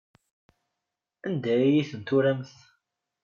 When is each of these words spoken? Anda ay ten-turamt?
Anda 1.27 1.53
ay 1.65 1.81
ten-turamt? 1.89 2.51